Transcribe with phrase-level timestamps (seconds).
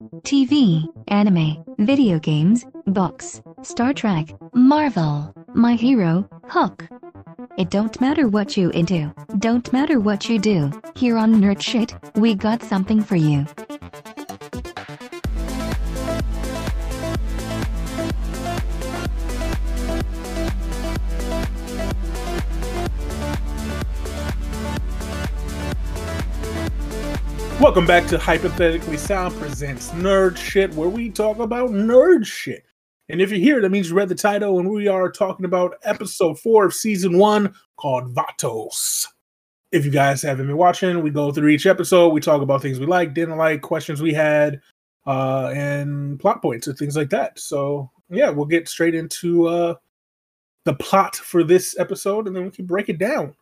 [0.00, 6.86] TV, anime, video games, books, Star Trek, Marvel, My Hero, Hook.
[7.56, 11.94] It don't matter what you into, don't matter what you do, here on Nerd Shit,
[12.14, 13.44] we got something for you.
[27.68, 32.64] Welcome back to Hypothetically Sound Presents Nerd Shit, where we talk about nerd shit.
[33.10, 35.76] And if you're here, that means you read the title, and we are talking about
[35.82, 39.06] episode four of season one called Vatos.
[39.70, 42.80] If you guys haven't been watching, we go through each episode, we talk about things
[42.80, 44.62] we like, didn't like, questions we had,
[45.06, 47.38] uh, and plot points and things like that.
[47.38, 49.74] So, yeah, we'll get straight into uh,
[50.64, 53.34] the plot for this episode, and then we can break it down.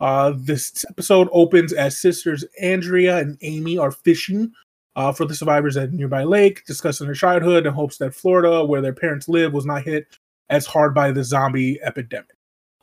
[0.00, 4.52] Uh, this episode opens as sisters Andrea and Amy are fishing
[4.96, 8.64] uh, for the survivors at a nearby lake, discussing their childhood and hopes that Florida,
[8.64, 10.18] where their parents live, was not hit
[10.50, 12.30] as hard by the zombie epidemic.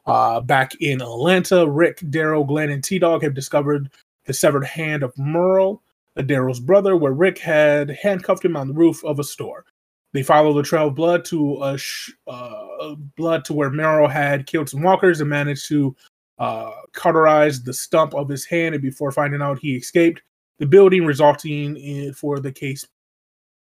[0.05, 3.91] Uh, back in Atlanta, Rick, Daryl, Glenn, and T Dog have discovered
[4.25, 5.81] the severed hand of Merle,
[6.17, 9.65] Daryl's brother, where Rick had handcuffed him on the roof of a store.
[10.13, 14.69] They follow the trail of blood to sh- uh, blood to where Merle had killed
[14.69, 15.95] some walkers and managed to
[16.41, 20.23] uh, cauterized the stump of his hand, and before finding out he escaped
[20.57, 22.83] the building, resulting in for the case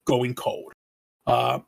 [0.06, 0.72] going cold.
[1.26, 1.58] Uh,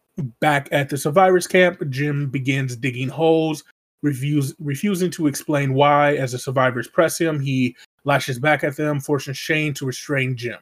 [0.40, 3.64] back at the survivors camp, Jim begins digging holes,
[4.02, 6.14] refuse, refusing to explain why.
[6.14, 10.58] As the survivors press him, he lashes back at them, forcing Shane to restrain Jim.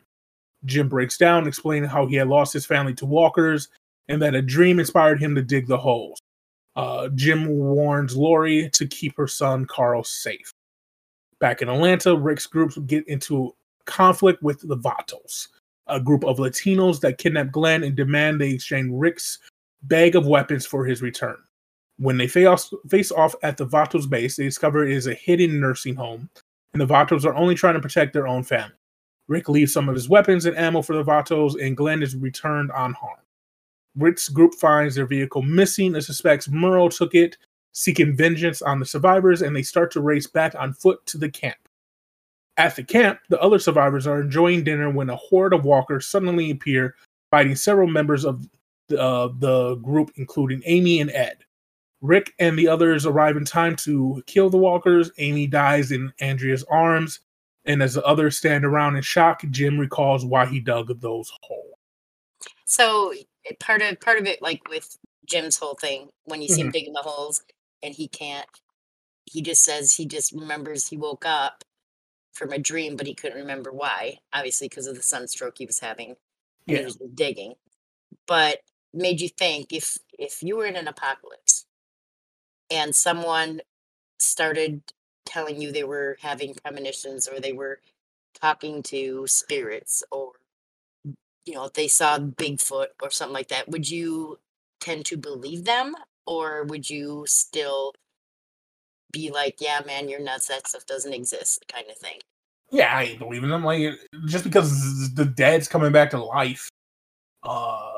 [0.64, 3.68] Jim breaks down, explaining how he had lost his family to walkers
[4.08, 6.18] and that a dream inspired him to dig the holes.
[6.78, 10.54] Uh, Jim warns Lori to keep her son Carl safe.
[11.40, 13.52] Back in Atlanta, Rick's groups get into
[13.84, 15.48] conflict with the Vatos,
[15.88, 19.40] a group of Latinos that kidnap Glenn and demand they exchange Rick's
[19.82, 21.38] bag of weapons for his return.
[21.98, 25.96] When they face, off at the Vatos base, they discover it is a hidden nursing
[25.96, 26.30] home,
[26.74, 28.76] and the Vatos are only trying to protect their own family.
[29.26, 32.70] Rick leaves some of his weapons and ammo for the Vatos, and Glenn is returned
[32.72, 33.22] unharmed.
[33.98, 37.36] Rick's group finds their vehicle missing and suspects Merle took it,
[37.72, 41.30] seeking vengeance on the survivors, and they start to race back on foot to the
[41.30, 41.56] camp.
[42.56, 46.50] At the camp, the other survivors are enjoying dinner when a horde of walkers suddenly
[46.50, 46.94] appear,
[47.30, 48.48] fighting several members of
[48.88, 51.38] the, uh, the group, including Amy and Ed.
[52.00, 55.10] Rick and the others arrive in time to kill the walkers.
[55.18, 57.20] Amy dies in Andrea's arms,
[57.64, 61.74] and as the others stand around in shock, Jim recalls why he dug those holes.
[62.64, 63.12] So
[63.60, 66.72] part of part of it, like with Jim's whole thing, when you see him Mhm.
[66.72, 67.42] digging the holes
[67.82, 68.48] and he can't,
[69.26, 71.64] he just says he just remembers he woke up
[72.34, 74.18] from a dream, but he couldn't remember why.
[74.34, 76.16] Obviously, because of the sunstroke he was having,
[76.68, 77.54] and he was digging.
[78.26, 78.60] But
[78.94, 81.66] made you think if if you were in an apocalypse
[82.70, 83.60] and someone
[84.18, 84.82] started
[85.26, 87.80] telling you they were having premonitions or they were
[88.40, 90.32] talking to spirits or
[91.48, 94.38] you know if they saw bigfoot or something like that would you
[94.80, 95.94] tend to believe them
[96.26, 97.92] or would you still
[99.12, 102.18] be like yeah man you're nuts that stuff doesn't exist kind of thing
[102.70, 103.64] Yeah, I ain't believing them.
[103.64, 103.94] Like
[104.26, 106.68] just because the dead's coming back to life,
[107.42, 107.90] uh,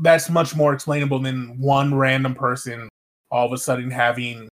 [0.00, 2.88] that's much more explainable than one random person
[3.30, 4.48] all of a sudden having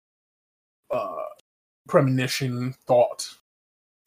[0.91, 1.23] uh
[1.87, 3.29] premonition thought.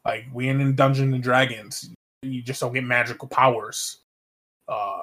[0.05, 1.91] Like we ain't in Dungeons and Dragons,
[2.23, 3.99] you just don't get magical powers.
[4.69, 5.03] Uh,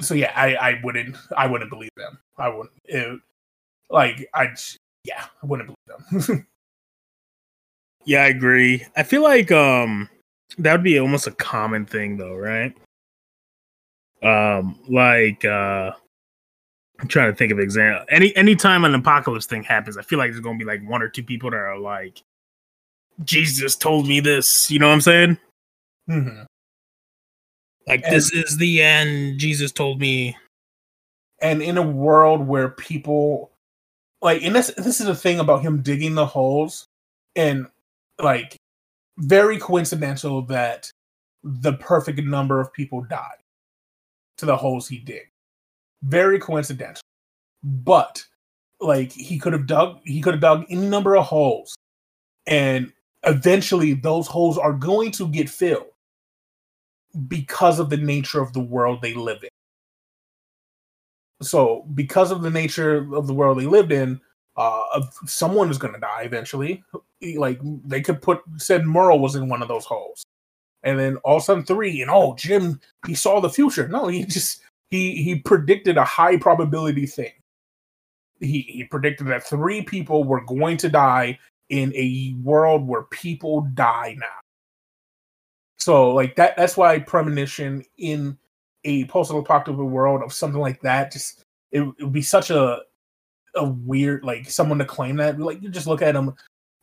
[0.00, 2.18] so yeah, I I wouldn't I wouldn't believe them.
[2.38, 2.72] I wouldn't.
[2.84, 3.20] It,
[3.90, 4.48] like I
[5.04, 6.46] yeah, I wouldn't believe them.
[8.04, 8.84] Yeah, I agree.
[8.96, 10.08] I feel like um
[10.58, 12.74] that would be almost a common thing though, right?
[14.22, 15.92] Um like uh
[17.00, 18.04] I'm trying to think of example.
[18.08, 21.08] Any anytime an apocalypse thing happens, I feel like there's gonna be like one or
[21.08, 22.22] two people that are like,
[23.24, 25.38] Jesus told me this, you know what I'm saying?
[26.08, 26.46] Mhm.
[27.86, 29.38] Like And- this is the end.
[29.40, 30.36] Jesus told me.
[31.40, 33.50] and in a world where people
[34.20, 36.86] like and this this is the thing about him digging the holes
[37.34, 37.66] and
[38.20, 38.54] like
[39.18, 40.88] very coincidental that
[41.42, 43.42] the perfect number of people died
[44.38, 45.28] to the holes he dig
[46.04, 47.02] very coincidental
[47.64, 48.24] but
[48.80, 51.74] like he could have dug he could have dug any number of holes
[52.46, 52.92] and
[53.24, 55.91] eventually those holes are going to get filled
[57.28, 59.50] because of the nature of the world they live in
[61.42, 64.20] so because of the nature of the world they lived in
[64.56, 66.82] uh someone is going to die eventually
[67.36, 70.24] like they could put said merle was in one of those holes
[70.82, 73.88] and then all of a sudden three, and oh, Jim, he saw the future.
[73.88, 77.32] No, he just he he predicted a high probability thing.
[78.40, 81.38] He he predicted that three people were going to die
[81.68, 84.26] in a world where people die now.
[85.82, 88.38] So like that that's why premonition in
[88.84, 91.42] a post-apocalyptic world of something like that just
[91.72, 92.82] it, it would be such a
[93.56, 96.36] a weird like someone to claim that like you just look at them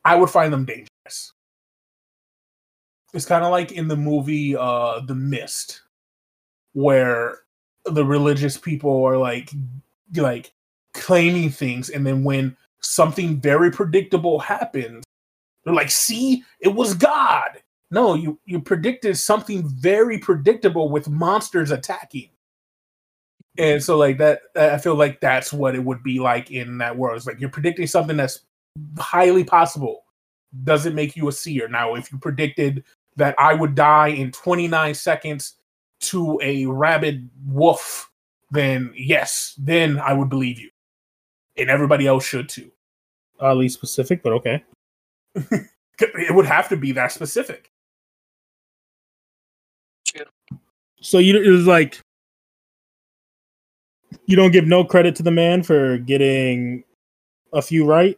[0.04, 1.32] I would find them dangerous.
[3.14, 5.82] It's kind of like in the movie uh The Mist
[6.74, 7.40] where
[7.86, 9.50] the religious people are like
[10.18, 10.52] like
[10.94, 15.06] claiming things and then when something very predictable happens
[15.64, 21.72] they're like see it was god no you you predicted something very predictable with monsters
[21.72, 22.30] attacking.
[23.58, 26.98] And so like that i feel like that's what it would be like in that
[26.98, 27.18] world.
[27.18, 28.42] It's like you're predicting something that's
[28.98, 30.04] highly possible.
[30.64, 31.68] Doesn't make you a seer.
[31.68, 32.84] Now if you predicted
[33.16, 35.56] that i would die in 29 seconds
[36.02, 38.10] to a rabid wolf
[38.52, 40.70] then yes then i would believe you.
[41.58, 42.72] And everybody else should too.
[43.42, 44.64] Oddly specific, but okay.
[45.36, 47.72] it would have to be that specific
[51.02, 52.00] So you it was like
[54.26, 56.84] you don't give no credit to the man for getting
[57.54, 58.18] a few right.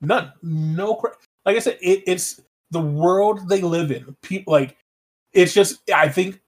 [0.00, 0.32] None.
[0.42, 0.94] No.
[0.96, 2.40] cra- Like I said, it, it's
[2.70, 4.16] the world they live in.
[4.22, 4.76] People like
[5.32, 5.80] it's just.
[5.92, 6.40] I think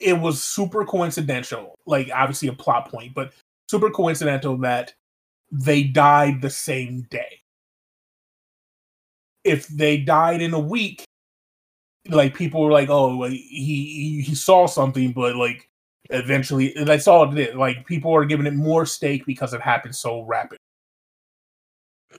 [0.00, 1.74] it was super coincidental.
[1.86, 3.32] Like obviously a plot point, but
[3.70, 4.94] super coincidental that
[5.50, 7.40] they died the same day.
[9.44, 11.04] If they died in a week,
[12.10, 15.68] like people were like, "Oh, like, he he, saw something," but like
[16.10, 17.54] eventually that's all it is.
[17.54, 20.58] Like people are giving it more stake because it happened so rapid.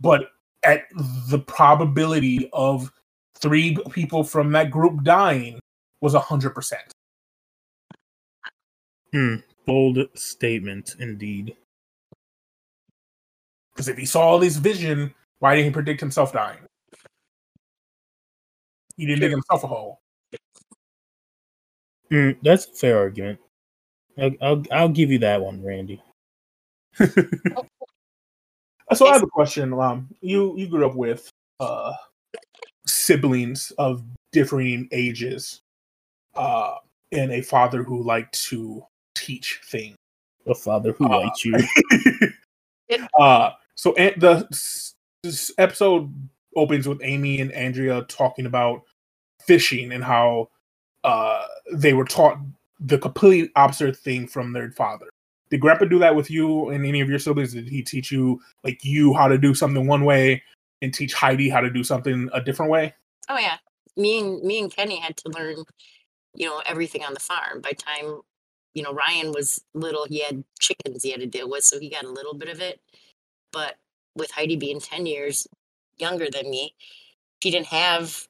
[0.01, 0.29] But
[0.63, 0.83] at
[1.29, 2.91] the probability of
[3.39, 5.59] three people from that group dying
[6.01, 6.91] was a hundred percent.
[9.13, 9.35] Hmm.
[9.65, 11.55] Bold statement indeed.
[13.73, 16.59] Because if he saw all this vision, why didn't he predict himself dying?
[18.97, 20.01] He didn't dig himself a hole.
[22.09, 23.39] Hmm, that's a fair argument.
[24.17, 26.01] I'll, I'll I'll give you that one, Randy.
[28.93, 29.73] So I have a question.
[29.73, 31.29] Um, you you grew up with
[31.59, 31.91] uh
[32.85, 34.01] siblings of
[34.31, 35.59] differing ages,
[36.35, 36.75] uh,
[37.11, 38.81] and a father who liked to
[39.13, 39.97] teach things.
[40.45, 41.57] A father who Uh, likes you.
[43.19, 46.09] uh, so and the s- this episode
[46.55, 48.83] opens with Amy and Andrea talking about
[49.47, 50.49] fishing and how
[51.03, 52.37] uh they were taught
[52.79, 55.07] the complete opposite thing from their father.
[55.49, 57.53] Did Grandpa do that with you and any of your siblings?
[57.53, 60.43] Did he teach you like you how to do something one way
[60.81, 62.93] and teach Heidi how to do something a different way?
[63.29, 63.57] Oh yeah,
[63.95, 65.63] me and me and Kenny had to learn,
[66.35, 67.61] you know, everything on the farm.
[67.61, 68.21] By time,
[68.73, 71.89] you know, Ryan was little, he had chickens he had to deal with, so he
[71.89, 72.79] got a little bit of it.
[73.51, 73.75] But
[74.15, 75.47] with Heidi being ten years
[75.97, 76.75] younger than me,
[77.41, 78.27] she didn't have,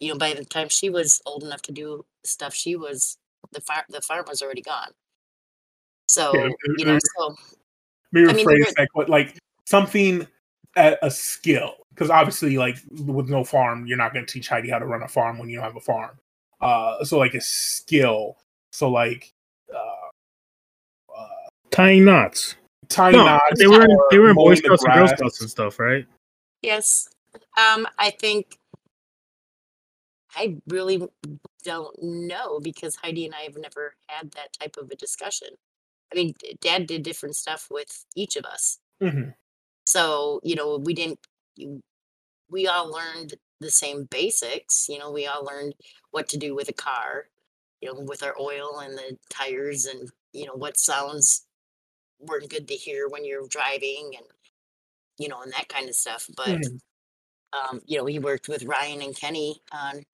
[0.00, 3.16] you know, by the time she was old enough to do stuff, she was
[3.52, 3.82] the farm.
[3.88, 4.90] The farm was already gone.
[6.08, 6.48] So Yeah,
[6.78, 7.36] you know, uh, so
[8.12, 10.26] Maybe I mean, rephrase there- that, but like something
[10.76, 11.74] at a skill.
[11.90, 15.02] Because obviously, like with no farm, you're not going to teach Heidi how to run
[15.02, 16.16] a farm when you don't have a farm.
[16.60, 18.36] Uh, so like a skill.
[18.72, 19.32] So like
[19.74, 22.54] uh, uh, Tying knots.
[22.88, 23.58] tying No, knots.
[23.58, 25.18] they were in, or they were in Boy mowing Scouts and Girl grass.
[25.18, 26.06] Scouts and stuff, right?
[26.62, 27.08] Yes.
[27.58, 28.58] Um, I think
[30.38, 31.02] I really
[31.64, 35.50] don't know because Heidi and I have never had that type of a discussion.
[36.12, 38.80] I mean, Dad did different stuff with each of us.
[39.00, 39.34] Mhm.
[39.86, 41.20] So, you know, we didn't,
[42.50, 44.88] we all learned the same basics.
[44.88, 45.74] You know, we all learned
[46.10, 47.28] what to do with a car,
[47.80, 51.46] you know, with our oil and the tires and, you know, what sounds
[52.20, 54.26] weren't good to hear when you're driving and,
[55.18, 56.28] you know, and that kind of stuff.
[56.36, 56.78] But, Mhm.
[57.52, 60.04] um, you know, he worked with Ryan and Kenny on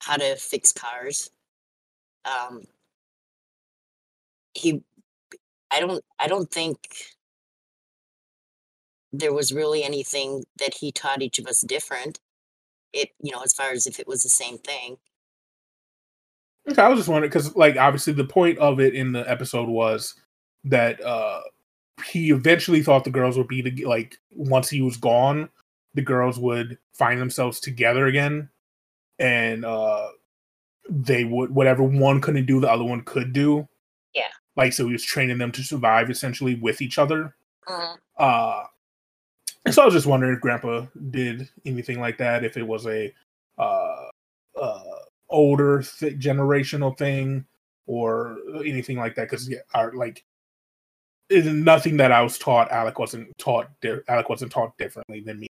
[0.00, 1.30] how to fix cars.
[2.24, 2.62] Um,
[4.54, 4.82] he,
[5.70, 6.78] I don't, I don't think
[9.12, 12.20] there was really anything that he taught each of us different.
[12.92, 14.96] It, you know, as far as if it was the same thing.
[16.76, 20.14] I was just wondering because, like, obviously, the point of it in the episode was
[20.64, 21.40] that uh
[22.04, 25.48] he eventually thought the girls would be like once he was gone,
[25.94, 28.48] the girls would find themselves together again,
[29.20, 30.08] and uh
[30.88, 33.68] they would whatever one couldn't do, the other one could do.
[34.14, 34.28] Yeah.
[34.56, 37.36] Like, so he was training them to survive essentially with each other.
[37.68, 37.96] Mhm.
[38.18, 38.64] Uh,
[39.64, 42.86] and so I was just wondering if Grandpa did anything like that, if it was
[42.86, 43.14] a
[43.58, 44.06] uh,
[44.60, 44.82] uh,
[45.28, 47.44] older th- generational thing
[47.86, 50.24] or anything like that because yeah, our like
[51.28, 52.72] is nothing that I was taught.
[52.72, 53.68] Alec wasn't taught.
[53.80, 55.46] Di- Alec wasn't taught differently than me.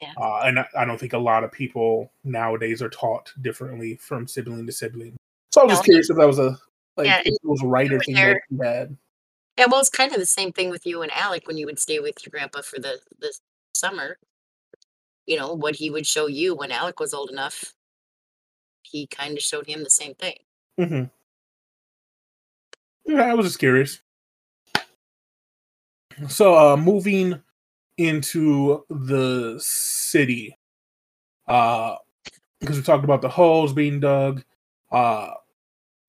[0.00, 0.12] Yeah.
[0.16, 4.26] Uh, and I, I don't think a lot of people nowadays are taught differently from
[4.26, 5.16] sibling to sibling.
[5.52, 6.58] So I was just curious if that was a
[6.96, 8.96] like Yeah, it was a writer thing there- that you had.
[9.58, 11.78] Yeah, well, it's kind of the same thing with you and Alec when you would
[11.78, 13.32] stay with your grandpa for the the
[13.74, 14.16] summer.
[15.26, 17.74] You know what he would show you when Alec was old enough.
[18.82, 20.36] He kind of showed him the same thing.
[20.78, 21.04] Mm-hmm.
[23.12, 24.00] Yeah, I was just curious.
[26.28, 27.40] So, uh, moving
[28.00, 30.56] into the city,
[31.46, 31.96] uh,
[32.60, 34.42] because we talked about the holes being dug,
[34.90, 35.30] uh,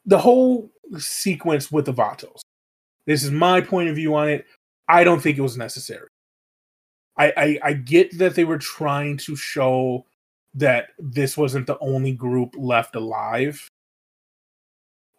[0.05, 2.41] the whole sequence with the Vatos.
[3.05, 4.45] This is my point of view on it.
[4.88, 6.07] I don't think it was necessary.
[7.17, 10.05] I, I I get that they were trying to show
[10.55, 13.69] that this wasn't the only group left alive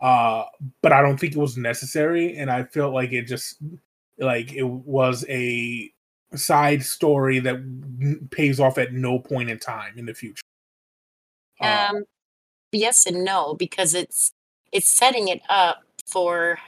[0.00, 0.44] uh
[0.82, 3.62] but i don't think it was necessary and i felt like it just
[4.18, 5.90] like it was a
[6.34, 10.42] side story that pays off at no point in time in the future.
[11.60, 12.04] Uh, Um,
[12.72, 14.32] yes and no because it's
[14.72, 16.58] it's setting it up for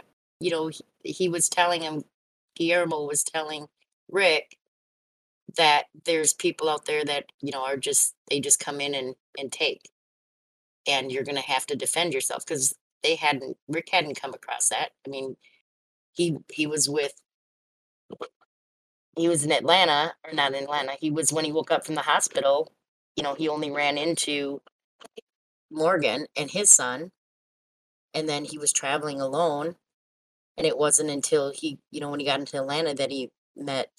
[0.41, 2.05] you know he, he was telling him
[2.57, 3.67] Guillermo was telling
[4.11, 4.57] Rick
[5.57, 9.15] that there's people out there that you know are just they just come in and
[9.39, 9.91] and take.
[10.87, 14.91] And you're gonna have to defend yourself because they hadn't Rick hadn't come across that.
[15.07, 15.37] I mean
[16.13, 17.15] he he was with
[19.17, 21.95] he was in Atlanta or not in Atlanta he was when he woke up from
[21.95, 22.73] the hospital
[23.17, 24.61] you know he only ran into
[25.75, 27.11] Morgan and his son.
[28.15, 29.77] And then he was traveling alone.
[30.57, 33.91] And it wasn't until he, you know, when he got into Atlanta that he met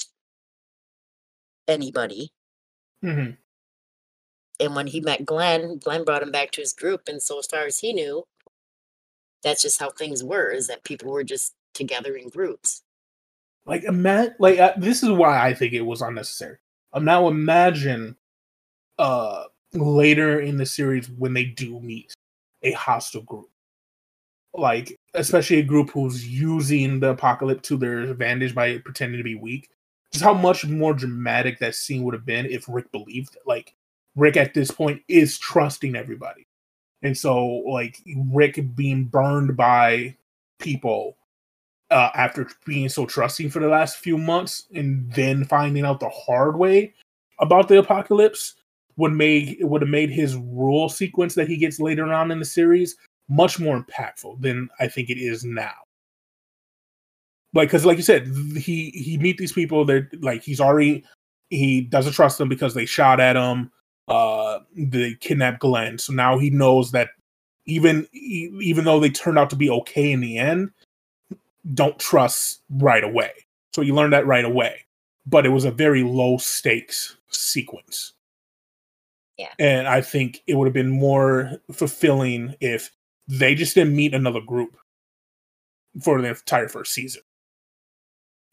[1.68, 2.32] anybody.
[3.04, 3.38] mhm.
[4.58, 7.02] And when he met Glenn, Glenn brought him back to his group.
[7.08, 8.24] And so, as far as he knew,
[9.44, 12.82] that's just how things were is that people were just together in groups.
[13.66, 16.58] Like imagine, like uh, this is why i think it was unnecessary.
[16.94, 18.16] Um, now imagine
[18.98, 22.14] uh later in the series when they do meet
[22.64, 23.50] a hostile group.
[24.54, 29.36] Like especially a group who's using the apocalypse to their advantage by pretending to be
[29.36, 29.70] weak.
[30.14, 33.76] Just how much more dramatic that scene would have been if rick believed like
[34.16, 36.48] rick at this point is trusting everybody.
[37.02, 40.16] And so like rick being burned by
[40.60, 41.18] people
[41.96, 46.10] uh, after being so trusting for the last few months and then finding out the
[46.10, 46.94] hard way
[47.40, 48.56] about the apocalypse
[48.98, 52.46] would make would have made his rule sequence that he gets later on in the
[52.46, 52.98] series
[53.30, 55.72] much more impactful than I think it is now.
[57.54, 59.86] Like, because like you said, he he meet these people.
[59.86, 61.06] They're like he's already
[61.50, 63.72] he doesn't trust them because they shot at him.
[64.10, 67.12] Uh, they kidnapped Glenn, so now he knows that
[67.66, 70.72] even even though they turned out to be okay in the end,
[71.74, 73.32] don't trust right away.
[73.74, 74.82] So you learn that right away.
[75.26, 78.14] But it was a very low stakes sequence.
[79.38, 79.50] Yeah.
[79.60, 82.92] And I think it would have been more fulfilling if
[83.28, 84.78] they just didn't meet another group
[86.02, 87.22] for the entire first season.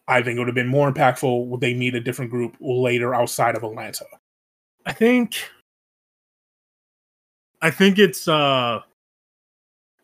[0.09, 3.15] I think it would have been more impactful would they meet a different group later
[3.15, 4.07] outside of Atlanta.
[4.85, 5.37] I think
[7.61, 8.81] I think it's uh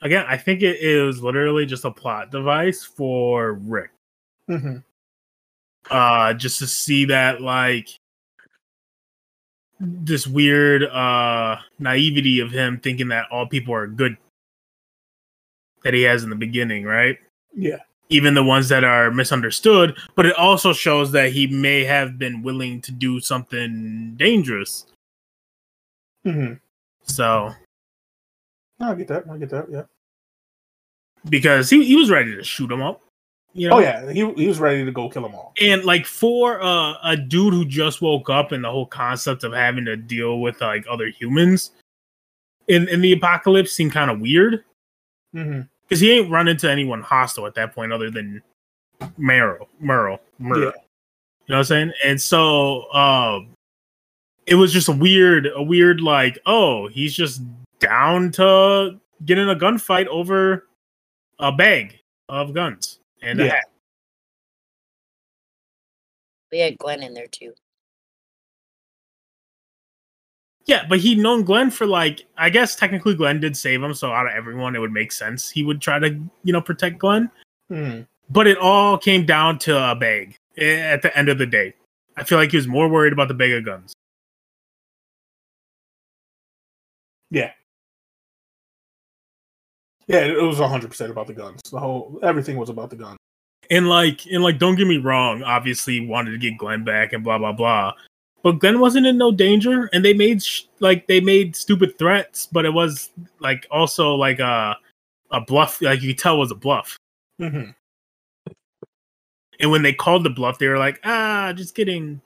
[0.02, 3.90] again, I think it is literally just a plot device for Rick.
[4.48, 4.78] Mm-hmm.
[5.90, 7.88] Uh just to see that like
[9.80, 14.16] this weird uh naivety of him thinking that all people are good
[15.84, 17.18] that he has in the beginning, right?
[17.54, 17.78] Yeah.
[18.10, 22.42] Even the ones that are misunderstood, but it also shows that he may have been
[22.42, 24.86] willing to do something dangerous.
[26.26, 26.54] Mm-hmm.
[27.02, 27.52] So
[28.80, 29.24] I get that.
[29.30, 29.66] I get that.
[29.70, 29.82] Yeah.
[31.28, 33.00] because he, he was ready to shoot him up.
[33.54, 33.76] You know?
[33.76, 35.52] Oh yeah, he he was ready to go kill them all.
[35.60, 39.52] And like for uh, a dude who just woke up and the whole concept of
[39.52, 41.72] having to deal with like other humans
[42.68, 44.64] in in the apocalypse seemed kind of weird
[45.34, 45.60] Mm-hmm.
[45.82, 48.42] because he ain't run into anyone hostile at that point other than
[49.18, 50.58] Merle, Merle, Merle.
[50.60, 50.64] Yeah.
[50.64, 50.72] You know
[51.46, 51.92] what I'm saying?
[52.04, 53.48] And so um
[54.46, 57.42] it was just a weird, a weird like, oh, he's just
[57.80, 60.68] down to get in a gunfight over
[61.38, 63.50] a bag of guns and a Yeah.
[63.54, 63.64] hat.
[66.50, 67.54] We had Glenn in there too.
[70.66, 74.12] Yeah, but he'd known Glenn for like I guess technically Glenn did save him, so
[74.12, 76.08] out of everyone it would make sense he would try to,
[76.44, 77.30] you know, protect Glenn.
[77.70, 78.02] Mm-hmm.
[78.30, 81.74] But it all came down to a bag eh, at the end of the day.
[82.16, 83.94] I feel like he was more worried about the bag of guns.
[87.30, 87.52] Yeah.
[90.08, 91.60] Yeah, it was hundred percent about the guns.
[91.70, 93.18] The whole everything was about the guns.
[93.70, 95.42] And like, and like, don't get me wrong.
[95.42, 97.92] Obviously, wanted to get Glenn back and blah blah blah.
[98.42, 102.48] But Glenn wasn't in no danger, and they made sh- like they made stupid threats,
[102.50, 103.10] but it was
[103.40, 104.76] like also like a
[105.30, 105.82] a bluff.
[105.82, 106.96] Like you could tell it was a bluff.
[107.38, 107.70] hmm
[109.60, 112.22] And when they called the bluff, they were like, "Ah, just kidding.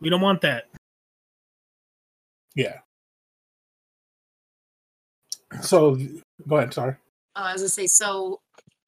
[0.00, 0.68] We don't want that."
[2.54, 2.78] Yeah.
[5.62, 5.98] So
[6.48, 6.74] go ahead.
[6.74, 6.94] Sorry.
[7.36, 8.40] Oh, I was gonna say, so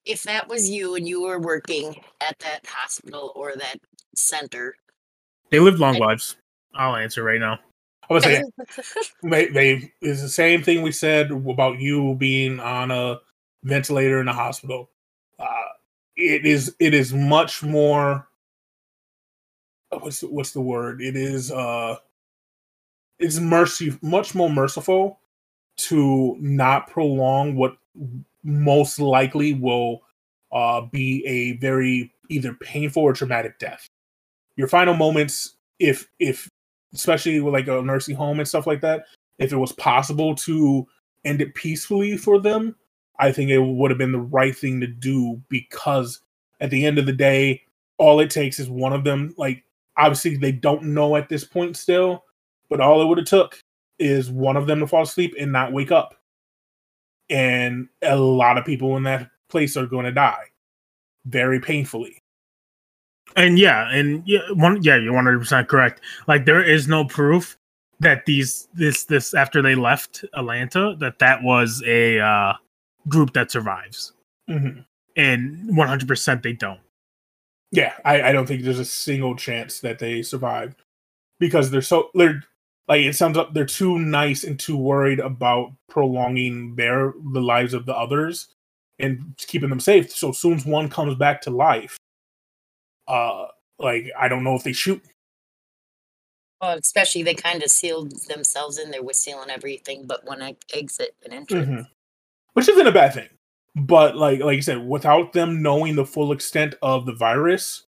[0.04, 3.76] if that was you and you were working at that hospital or that
[4.14, 4.74] center,
[5.50, 6.36] They lived long I- lives.
[6.74, 7.58] I'll answer right now.
[8.10, 8.52] I was saying
[9.22, 13.20] they, they it's the same thing we said about you being on a
[13.62, 14.90] ventilator in a hospital.
[15.38, 15.46] Uh,
[16.16, 18.28] it is it is much more.
[19.90, 21.00] uh, What's what's the word?
[21.00, 21.96] It is uh,
[23.18, 25.18] it's mercy much more merciful
[25.76, 27.76] to not prolong what
[28.42, 30.02] most likely will
[30.52, 33.88] uh, be a very either painful or traumatic death.
[34.56, 36.48] Your final moments, if if
[36.94, 39.06] especially with like a nursing home and stuff like that,
[39.38, 40.86] if it was possible to
[41.24, 42.76] end it peacefully for them,
[43.18, 46.20] I think it would have been the right thing to do because
[46.60, 47.62] at the end of the day,
[47.98, 49.34] all it takes is one of them.
[49.36, 49.64] Like
[49.96, 52.24] obviously they don't know at this point still,
[52.70, 53.58] but all it would have took
[53.98, 56.14] is one of them to fall asleep and not wake up.
[57.30, 60.44] And a lot of people in that place are going to die
[61.26, 62.22] very painfully.
[63.36, 66.00] And yeah, and yeah, one yeah, you're one hundred percent correct.
[66.28, 67.56] Like there is no proof
[68.00, 72.52] that these this this after they left Atlanta that that was a uh,
[73.08, 74.12] group that survives,
[74.46, 74.80] hmm
[75.16, 76.80] and one hundred percent they don't.
[77.72, 80.76] Yeah, I, I don't think there's a single chance that they survive
[81.40, 82.42] because they're so they're
[82.88, 87.74] like it sounds up they're too nice and too worried about prolonging their the lives
[87.74, 88.48] of the others
[88.98, 90.10] and keeping them safe.
[90.14, 91.96] So as soon as one comes back to life,
[93.08, 93.46] uh,
[93.78, 95.02] like I don't know if they shoot.
[96.60, 100.56] well, especially they kind of sealed themselves in there with sealing everything but when e-
[100.72, 101.68] exit and entrance.
[101.68, 101.88] Mhm.
[102.54, 103.28] which isn't a bad thing.
[103.74, 107.84] But like like you said, without them knowing the full extent of the virus,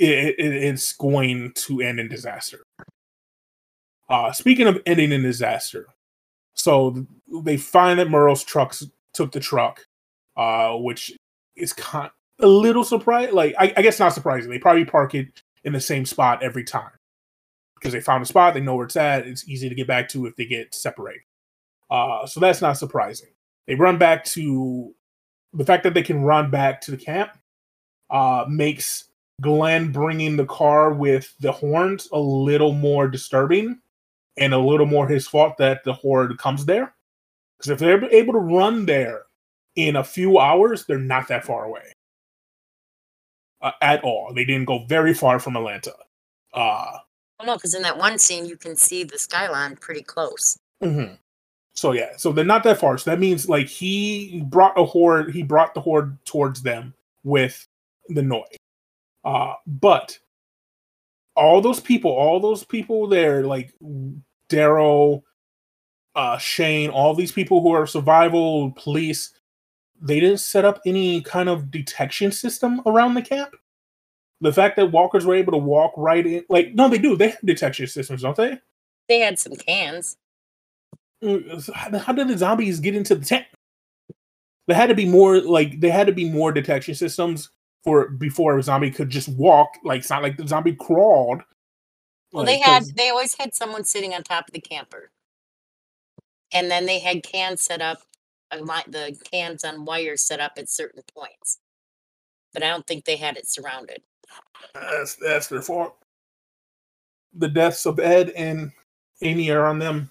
[0.00, 2.62] it, it, it's going to end in disaster.
[4.08, 5.86] Uh, speaking of ending in disaster,
[6.54, 7.06] so
[7.44, 9.86] they find that Merle's trucks took the truck,
[10.36, 11.12] uh, which
[11.56, 12.10] is kind
[12.40, 13.32] a little surprised.
[13.32, 14.50] Like I, I guess not surprising.
[14.50, 16.90] They probably park it in the same spot every time
[17.76, 18.54] because they found a spot.
[18.54, 19.26] They know where it's at.
[19.26, 21.22] It's easy to get back to if they get separated.
[21.90, 23.30] Uh, so that's not surprising.
[23.66, 24.94] They run back to
[25.52, 27.32] the fact that they can run back to the camp
[28.10, 29.04] uh, makes
[29.40, 33.80] Glenn bringing the car with the horns a little more disturbing
[34.36, 36.94] and a little more his fault that the horde comes there.
[37.58, 39.22] Because if they're able to run there
[39.76, 41.92] in a few hours, they're not that far away
[43.60, 44.32] uh, at all.
[44.34, 45.94] They didn't go very far from Atlanta.
[46.52, 46.98] Uh,
[47.38, 50.58] Well, no, because in that one scene you can see the skyline pretty close.
[50.82, 51.18] Mhm.
[51.74, 52.98] So yeah, so they're not that far.
[52.98, 55.32] So that means like he brought a horde.
[55.32, 57.66] He brought the horde towards them with
[58.08, 58.56] the noise.
[59.24, 60.18] Uh, but
[61.34, 63.72] all those people, all those people there, like
[64.48, 65.22] Daryl,
[66.14, 69.32] uh, Shane, all these people who are survival police,
[70.00, 73.54] they didn't set up any kind of detection system around the camp.
[74.40, 77.16] The fact that walkers were able to walk right in, like no, they do.
[77.16, 78.58] They have detection systems, don't they?
[79.08, 80.16] They had some cans.
[81.22, 83.46] Mm, how how did the zombies get into the tent?
[84.66, 87.50] There had to be more like there had to be more detection systems
[87.84, 89.70] for before a zombie could just walk.
[89.84, 91.42] Like it's not like the zombie crawled.
[92.32, 95.10] Well, Like, they had they always had someone sitting on top of the camper,
[96.52, 97.98] and then they had cans set up,
[98.50, 101.58] uh, the cans on wires set up at certain points.
[102.52, 104.02] But I don't think they had it surrounded.
[104.74, 105.96] that's that's their fault.
[107.34, 108.72] The deaths of Ed and
[109.22, 110.10] Amy are on them.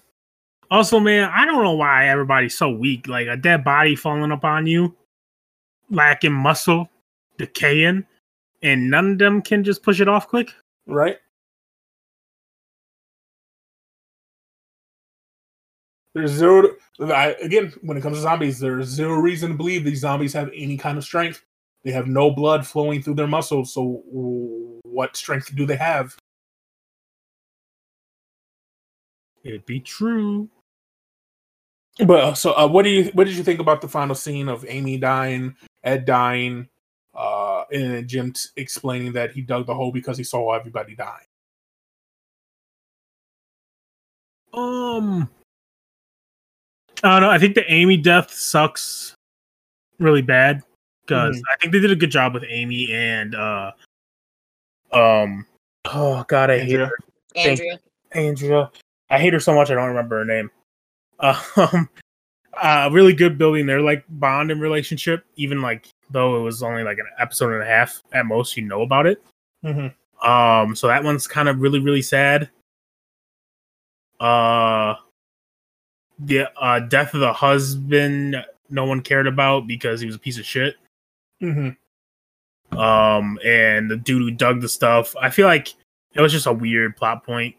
[0.70, 3.06] Also, man, I don't know why everybody's so weak.
[3.06, 4.96] Like a dead body falling up on you,
[5.90, 6.88] lacking muscle,
[7.42, 8.06] decaying,
[8.62, 10.52] and none of them can just push it off quick.
[10.86, 11.18] right?
[16.14, 16.68] There's zero.
[17.00, 20.50] I, again, when it comes to zombies, there's zero reason to believe these zombies have
[20.54, 21.42] any kind of strength.
[21.84, 23.72] They have no blood flowing through their muscles.
[23.72, 24.02] So,
[24.84, 26.16] what strength do they have?
[29.42, 30.48] It'd be true.
[31.98, 34.48] But uh, so, uh, what do you what did you think about the final scene
[34.48, 36.68] of Amy dying, Ed dying,
[37.72, 41.22] and Jim t- explaining that he dug the hole because he saw everybody die?
[44.54, 45.28] Um,
[47.02, 47.30] I don't know.
[47.30, 49.14] I think the Amy death sucks
[49.98, 50.62] really bad
[51.06, 51.42] because Mhm.
[51.52, 53.72] I think they did a good job with Amy and uh
[54.92, 55.46] um
[55.86, 56.86] oh god I hate Andrea.
[56.86, 56.96] her
[57.36, 57.80] Andrea.
[58.12, 58.70] Andrea.
[59.10, 60.50] I hate her so much I don't remember her name.
[61.56, 61.88] Um
[62.62, 66.84] uh really good building their like bond and relationship, even like though it was only
[66.84, 69.22] like an episode and a half at most, you know about it.
[69.64, 69.92] Mhm.
[70.22, 72.48] Um, so that one's kind of really, really sad.
[74.20, 74.94] Uh,
[76.18, 78.36] the uh, death of the husband,
[78.70, 80.76] no one cared about because he was a piece of shit.
[81.42, 81.76] Mhm.
[82.70, 85.74] Um, and the dude who dug the stuff, I feel like
[86.14, 87.56] it was just a weird plot point,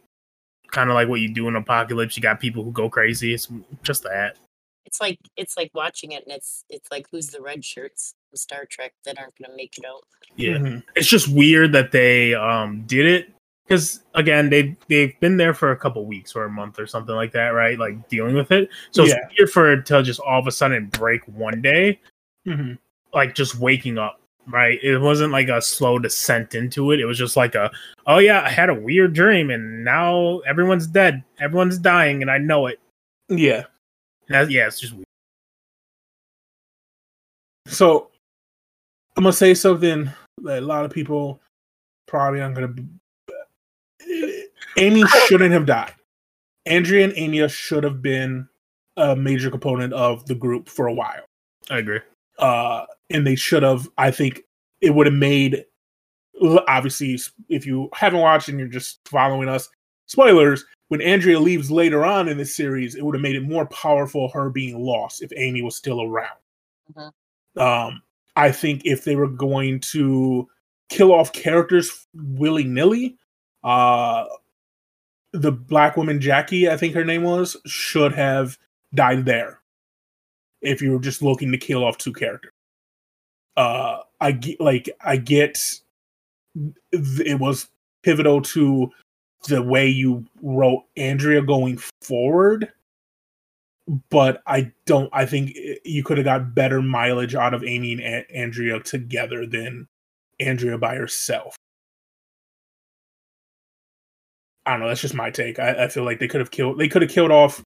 [0.72, 2.16] kind of like what you do in Apocalypse.
[2.16, 3.34] You got people who go crazy.
[3.34, 3.50] It's
[3.84, 4.38] just that.
[4.86, 8.38] It's like it's like watching it, and it's it's like who's the red shirts from
[8.38, 10.04] Star Trek that aren't going to make it out.
[10.36, 10.58] Yeah.
[10.58, 10.84] Mhm.
[10.96, 13.30] it's just weird that they um did it
[13.68, 17.14] because again they they've been there for a couple weeks or a month or something
[17.16, 19.14] like that right like dealing with it so Yeah.
[19.30, 22.00] it's weird for it to just all of a sudden break one day
[22.48, 22.80] Mhm.
[23.14, 27.18] like just waking up right it wasn't like a slow descent into it it was
[27.20, 27.70] just like a
[28.08, 32.38] oh yeah i had a weird dream and now everyone's dead everyone's dying and i
[32.40, 32.80] know it
[33.30, 33.66] Yeah.
[34.34, 35.06] That, yeah it's just weird.
[37.68, 38.10] So
[39.16, 40.10] I'm gonna say something
[40.42, 41.40] that a lot of people
[42.08, 42.68] probably aren't gonna.
[42.68, 42.86] Be...
[44.78, 45.94] Amy shouldn't have died.
[46.66, 48.48] Andrea and Anya should have been
[48.98, 51.24] a major component of the group for a while.
[51.70, 52.00] i agree
[52.40, 53.88] uh, and they should have.
[53.98, 54.44] I think
[54.82, 55.66] it would have made.
[56.68, 57.20] Obviously,
[57.50, 59.70] if you haven't watched and you're just following us,
[60.08, 60.66] spoilers.
[60.90, 64.30] When Andrea leaves later on in the series, it would have made it more powerful
[64.30, 66.38] her being lost if Amy was still around.
[66.94, 67.12] Mhm.
[67.58, 68.02] Um,
[68.36, 70.48] I think if they were going to
[70.90, 73.18] kill off characters willy nilly,
[73.64, 74.26] uh,
[75.32, 78.58] the black woman Jackie, I think her name was, should have
[78.94, 79.62] died there
[80.62, 82.52] if you were just looking to kill off two characters.
[83.56, 85.60] Uh, I get like I get
[86.92, 87.70] it was
[88.04, 88.92] pivotal to
[89.48, 92.72] the way you wrote Andrea going forward,
[94.10, 95.10] but I don't.
[95.14, 99.46] I think you could have got better mileage out of Amy and A- Andrea together
[99.46, 99.88] than
[100.40, 101.56] Andrea by herself.
[104.66, 104.88] I don't know.
[104.88, 105.60] That's just my take.
[105.60, 106.80] I, I feel like they could have killed.
[106.80, 107.62] They could have killed off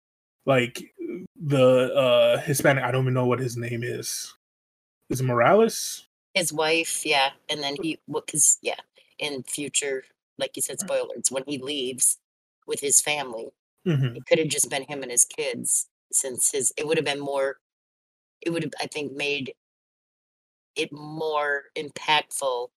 [0.46, 0.92] like
[1.40, 2.84] the uh Hispanic.
[2.84, 4.34] I don't even know what his name is.
[5.10, 6.08] Is Morales?
[6.34, 8.80] His wife, yeah, and then he because yeah,
[9.20, 10.04] in future,
[10.38, 12.18] like you said, spoilers when he leaves
[12.68, 13.48] with his family,
[13.86, 14.18] Mm-hmm.
[14.18, 17.22] it could have just been him and his kids since his it would have been
[17.22, 17.58] more
[18.42, 19.54] it would have i think made
[20.76, 22.68] it more impactful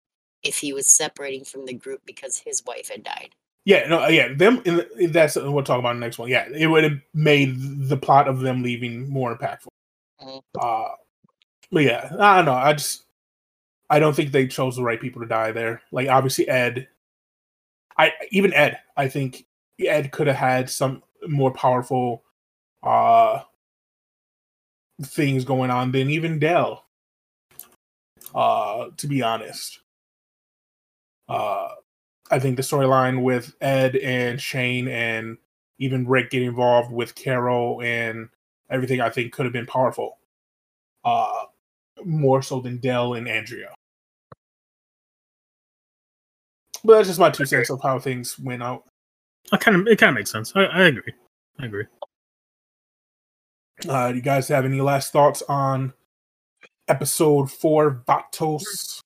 [0.44, 3.30] if he was separating from the group because his wife had died
[3.64, 4.32] Yeah, no, yeah.
[4.34, 4.62] Them.
[5.10, 6.28] That's what we'll talk about in the next one.
[6.28, 7.56] Yeah, it would have made
[7.88, 9.68] the plot of them leaving more impactful.
[10.22, 10.42] Mhm.
[10.60, 10.94] Uh,
[11.72, 12.54] but yeah, I don't know.
[12.54, 13.02] I just
[13.90, 15.82] I don't think they chose the right people to die there.
[15.90, 16.86] Like obviously Ed.
[18.00, 18.78] I even Ed.
[18.96, 19.44] I think
[19.78, 22.24] Ed could have had some more powerful
[22.82, 23.40] uh
[25.02, 26.84] things going on than even Dale.
[28.34, 29.80] Uh, to be honest.
[31.28, 31.68] Uh,
[32.30, 35.36] I think the storyline with Ed and Shane and
[35.78, 38.28] even Rick getting involved with Carol and
[38.70, 40.18] everything, I think could have been powerful.
[41.04, 41.44] Uh,
[42.04, 43.74] more so than Dale and Andrea.
[46.84, 48.84] But that's just my two cents of how things went out.
[49.52, 50.52] I kind of it kind of makes sense.
[50.54, 51.12] I, I agree.
[51.58, 51.84] I agree.
[53.88, 55.92] Uh, do you guys have any last thoughts on
[56.88, 59.00] episode four, Vatos?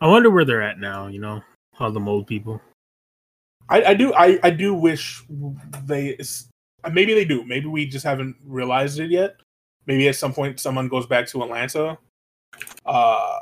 [0.00, 1.40] i wonder where they're at now you know
[1.80, 2.60] all the old people.
[3.68, 5.22] I, I do I, I do wish
[5.84, 6.16] they
[6.92, 7.44] maybe they do.
[7.44, 9.36] Maybe we just haven't realized it yet.
[9.86, 11.98] Maybe at some point someone goes back to atlanta.
[12.84, 13.40] Uh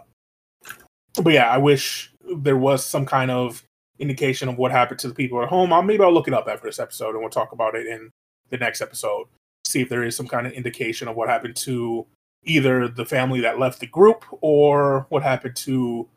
[1.20, 3.62] but yeah i wish there was some kind of
[3.98, 5.72] indication of what happened to the people at home.
[5.72, 8.10] I'll, maybe i'll look it up after this episode and we'll talk about it in
[8.50, 9.26] the next episode.
[9.64, 12.06] See if there is some kind of indication of what happened to
[12.44, 16.08] either the family that left the group or what happened to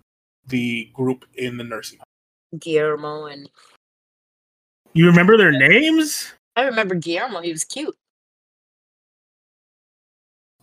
[0.47, 2.59] the group in the nursing home.
[2.59, 3.49] Guillermo and
[4.93, 6.33] you remember their names?
[6.55, 7.41] I remember guillermo.
[7.41, 7.95] He was cute.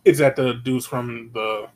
[0.03, 1.69] Is that the dudes from the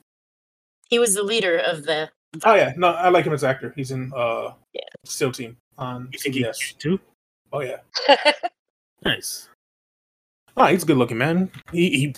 [0.90, 2.10] he was the leader of the
[2.44, 3.74] Oh yeah, no, I like him as actor.
[3.76, 4.82] He's in uh Yeah.
[5.06, 6.78] SEAL Team on you think he CBS.
[6.78, 7.00] too
[7.54, 7.78] Oh yeah,
[9.06, 9.48] nice
[10.58, 11.52] oh he's a good looking man.
[11.72, 12.16] He he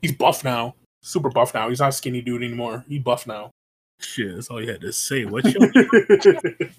[0.00, 1.68] he's buff now, super buff now.
[1.68, 2.84] He's not a skinny dude anymore.
[2.88, 3.50] He's buff now.
[4.00, 5.60] shit that's all you had to say what you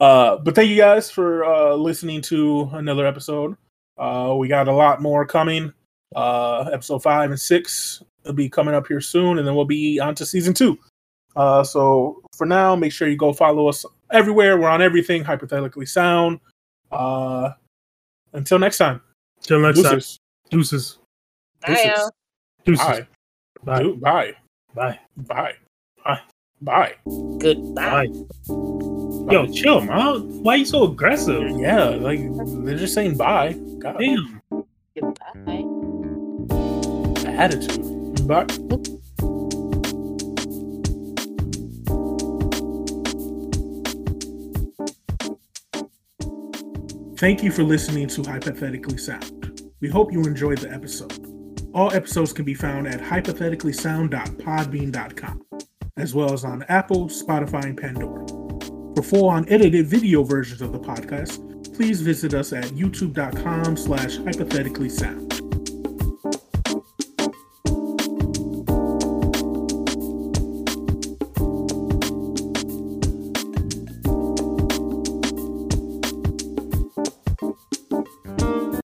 [0.00, 3.56] uh, but thank you guys for uh listening to another episode.
[3.98, 5.72] Uh, we got a lot more coming.
[6.14, 10.00] Uh, episode five and six It'll be coming up here soon, and then we'll be
[10.00, 10.76] on to season two.
[11.36, 14.58] Uh, so for now, make sure you go follow us everywhere.
[14.58, 16.40] We're on everything, hypothetically sound.
[16.90, 17.50] Uh,
[18.32, 19.00] until next time.
[19.38, 19.92] Until next time.
[19.92, 20.18] Deuces.
[20.50, 20.98] Deuces.
[21.60, 21.94] Bye,
[22.64, 22.86] Deuces.
[22.86, 23.06] Bye.
[23.64, 23.82] Bye.
[23.82, 24.32] Du- Bye.
[24.74, 24.98] Bye.
[25.16, 25.52] Bye.
[26.04, 26.20] Bye.
[26.62, 26.94] Bye.
[27.38, 28.06] Goodbye.
[28.06, 29.32] Bye.
[29.32, 30.42] Yo, chill, man.
[30.42, 31.50] Why are you so aggressive?
[31.58, 32.20] Yeah, like
[32.64, 33.54] they're just saying bye.
[33.80, 34.40] God, Damn.
[34.94, 35.64] Goodbye.
[37.26, 38.26] attitude.
[38.26, 38.46] Bye.
[47.16, 49.62] Thank you for listening to Hypothetically Sound.
[49.80, 51.26] We hope you enjoyed the episode.
[51.72, 55.42] All episodes can be found at hypotheticallysound.podbean.com,
[55.96, 58.26] as well as on Apple, Spotify, and Pandora.
[58.94, 64.90] For full unedited video versions of the podcast, please visit us at youtube.com slash hypothetically
[64.90, 65.25] sound.